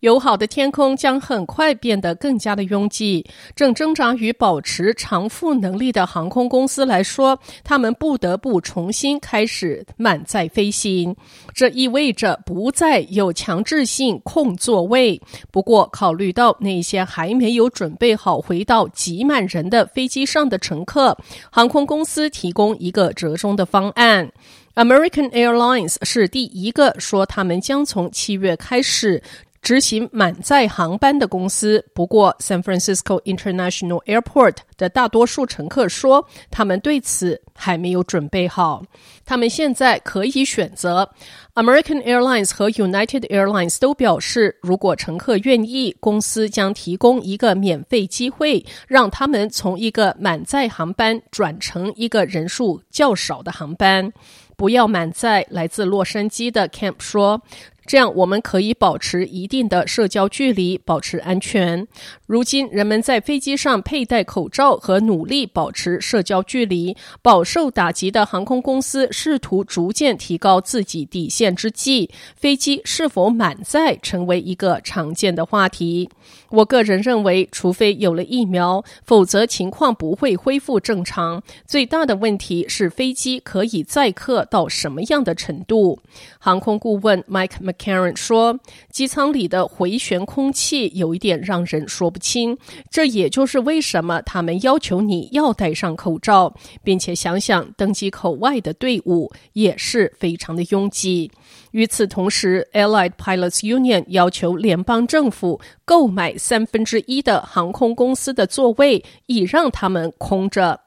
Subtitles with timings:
[0.00, 3.26] 友好的天空将很快变得更加的拥挤。
[3.54, 11.14] 正挣扎于保持偿付能力的航空公司来说，他们不得不重新开始满载飞行。
[11.52, 15.20] 这意味着不再有强制性空座位。
[15.52, 21.18] 不过，考虑到那些还没有准备好回到挤满人的飞机上的乘客，
[21.50, 24.32] 航空公司提供一个折中的方案。
[24.76, 29.22] American Airlines 是第一个说他们将从七月开始。
[29.62, 38.82] 执行满载航班的公司，不过 San Francisco International Airport 的大多数乘客说，他们对此还没有准备好。
[39.24, 41.08] 他们现在可以选择。
[41.54, 54.10] American Airlines 和 United Airlines 都表示，如果乘客愿意，公司将提供一个免费机会，让他们从一个满载航班转成一个人数较少的航班。
[54.56, 55.46] 不要满载。
[55.48, 57.42] 来自洛杉矶的 Camp 说。
[57.90, 61.88] 这样，我们可以保持一定的社交距离，保持安全。
[62.24, 66.96] 如今，人们在飞机上佩戴口罩和努力保持社交距离。
[67.20, 76.08] 饱受打击的航空公司试图逐渐提高自己底线之际，飞机是否满载成为一个常见的话题。
[76.50, 81.42] 我个人认为，除非有了疫苗，否则情况不会恢复正常。
[81.66, 85.98] 最大的问题是飞机可以载客到什么样的程度？
[86.38, 88.60] 航空顾问 Mike Karen 说
[88.92, 92.58] ：“机舱里的回旋空气有一点让人说不。”清，
[92.90, 96.54] 这也就是为什么他们要求你要戴上口罩，
[96.84, 101.32] 并且想想登机口外的队伍也是非常的拥挤。
[101.70, 110.80] 与此同时，Allied Pilots Union 要求联邦政府购买三分之一的航空公司的座位，以让他们空着。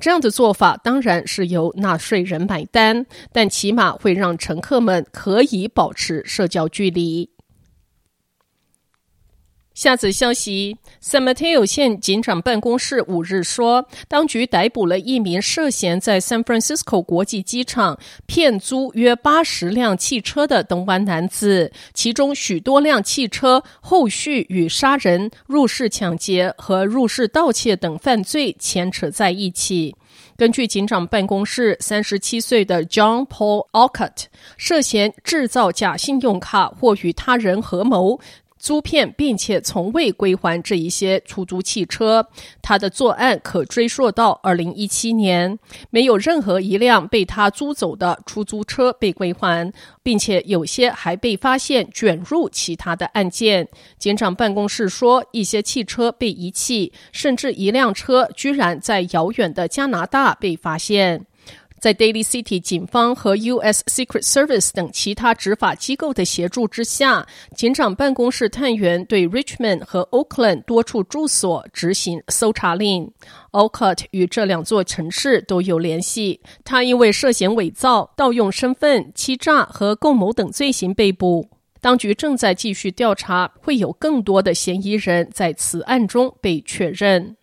[0.00, 7.37] 这样的做法当然是由纳税人买单，但起码会让乘客们可以保持社交距离。
[9.78, 17.96] 下次消息，San Mateo 县警长办公室五日说，当局逮捕了一名涉嫌在 San Francisco 国际机场
[18.26, 29.94] 骗租约八十辆汽车的东湾男子，其中许多辆汽车后续与杀人、入室抢劫和入室盗窃等犯罪牵扯在一起。
[30.36, 34.24] 根据警长办公室，三十七岁的 John Paul Alcott
[34.56, 38.18] 涉嫌制造假信用卡或与他人合谋。
[38.58, 42.28] 租骗并且从未归还这一些出租汽车，
[42.60, 45.58] 他的作案可追溯到二零一七年，
[45.90, 53.68] 没有任何一辆被他租走的出租车被归还，并且有些还被发现卷入其他的案件。
[53.96, 61.24] 警长办公室说，一些汽车被遗弃，甚至一辆车居然在遥远的加拿大被发现。
[61.80, 63.84] 在 Daily City 警方和 U.S.
[63.86, 73.10] Secret Service 等其他执法机构的协助之下，警长办公室探员对 Richmond 和 Oakland 多处住所执行搜查令。
[73.52, 81.48] Alcott 与这两座城市都有联系，他因为涉嫌伪造、盗用身份、欺诈和共谋等罪行被捕。
[81.80, 87.37] 当局正在继续调查，会有更多的嫌疑人在此案中被确认。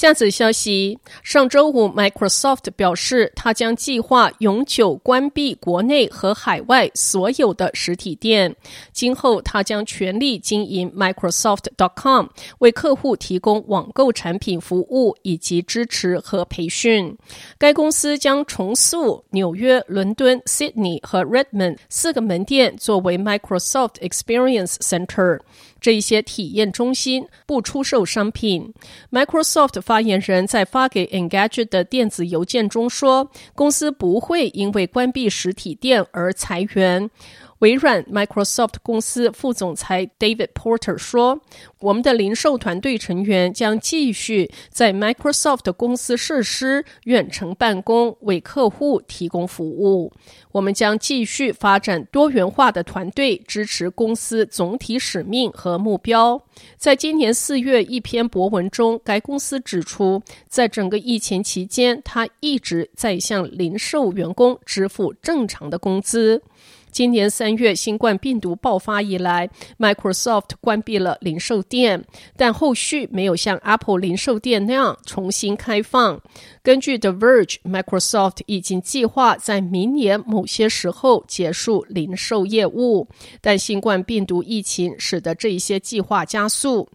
[0.00, 8.56] 下次消息，上周五，Microsoft 表示，他将计划永久关闭国内和海外所有的实体店。
[8.94, 12.28] 今后，他将全力经营 Microsoft.com，
[12.60, 17.14] 为客户提供网购产品服务以及支持和培训。
[17.58, 25.40] 该公司将重塑纽约、伦敦、Sydney 和 Redmond 四个门店，作为 Microsoft Experience Center。
[25.80, 28.72] 这一些体验中心不出售商品。
[29.10, 37.10] Microsoft 发言人在发给 Engadget 的电子邮件中说，公司不会因为关闭实体店而裁员。
[37.60, 41.40] 微软 Microsoft 公司副总裁 David Porter 说
[41.80, 50.10] ：“我们的零售团队成员将继续在 Microsoft 公司设施远程办公，为客户提供服务。
[50.52, 56.42] 我们将继续发展多元化的团队，支持公司总体使命和目标。”
[56.78, 66.42] 在今年四月一篇博文中，该公司指出，在整个疫情期间，他一直在向零售员工支付正常的工资。
[66.90, 69.48] 今年三月新冠病毒爆发以来
[69.78, 72.04] ，Microsoft 关闭了零售店，
[72.36, 76.20] 但后续没有像 Apple 零售店那样重新开放。
[76.62, 83.08] 根据 The Verge，Microsoft 已经计划在明年某些时候结束零售业务，
[83.40, 86.88] 但新冠病毒疫情使得这一些计划加速。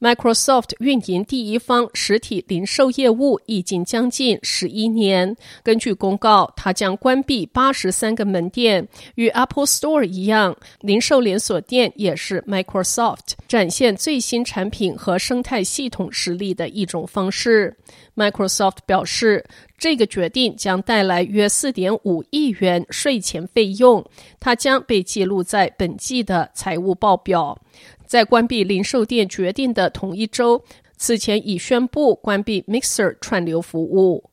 [0.00, 5.36] Microsoft 运营第一方实体零售业务已经将近十一年。
[5.62, 17.76] 根据公告，它将关闭八十三个门店，与 Apple Store 一样，零售连锁店也是 Microsoft 展现最新产品和生态系统实力的一种方式。
[18.16, 19.44] Microsoft 表示，
[19.76, 24.02] 这个决定将带来约四点五亿元税前费用，
[24.38, 27.58] 它将被记录在本季的财务报表。
[28.10, 30.64] 在关闭零售店决定的同一周，
[30.96, 34.29] 此前已宣布关闭 Mixer 串流服务。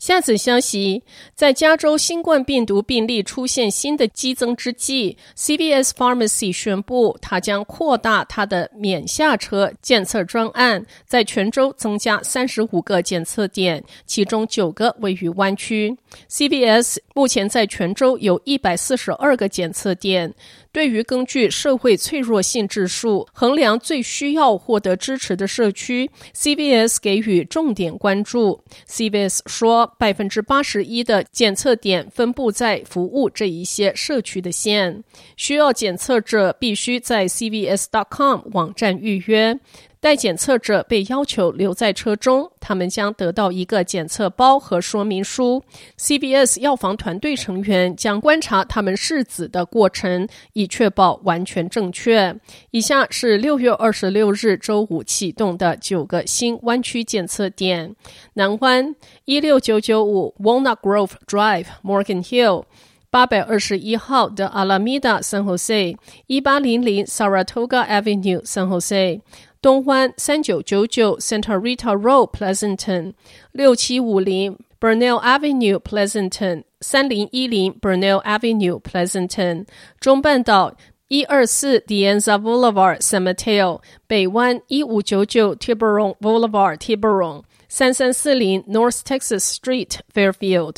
[0.00, 1.02] 下次消息，
[1.34, 15.94] 在加州新冠病毒病例出现新的激增之际，CVS Pharmacy 宣布，它将扩大它的免下车检测专案，在全州增加三十五个检测点，其中九个位于湾区。
[16.30, 20.34] CVS 目前在全州有一百四十二个检测点。
[20.72, 28.62] 对于根据社会脆弱性指数衡量最需要获得支持的社区，CVS 给予重点关注。
[28.88, 35.02] CVS 说，百分之八十一的检测点分布在服务这一些社区的县，
[35.36, 39.58] 需要检测者必须在 CVS.com 网站预约。
[40.00, 45.62] 待检测者被要求留在车中，他们将得到一个检测包和说明书。
[45.98, 52.34] CBS 药房团队成员将观察他们试纸的过程，以确保完全正确。
[52.70, 57.94] 以下是六月二十六日周五启动的九个新湾区检测点：
[58.34, 62.64] 南湾一六九九五 Walnut Grove Drive Morgan Hill，
[63.10, 65.94] 八百二十一号的 Alameda San Jose，
[66.26, 69.20] 一八零零 Saratoga Avenue San Jose。
[69.61, 73.13] 东湾三九九九 Santa Rita Road Pleasanton，
[73.51, 79.65] 六七五零 Burnell Avenue Pleasanton，三零一零 Burnell Avenue Pleasanton，
[79.99, 80.75] 中半岛
[81.07, 90.77] 一二四 De Anza Boulevard San Mateo，北湾一五九九 Tiburon Boulevard Tiburon，三三四零 North Texas Street Fairfield。